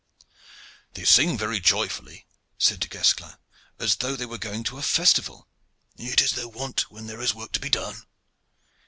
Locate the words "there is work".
7.05-7.51